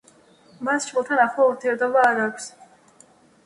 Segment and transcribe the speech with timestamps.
[0.69, 2.51] მას შვილთან ახლო ურთიერთობა არ აქვს.